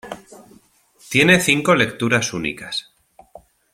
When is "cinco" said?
1.39-1.75